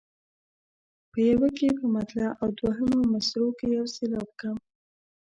[1.11, 4.55] په یوه کې په مطلع او دوهمو مصرعو کې یو سېلاب کم.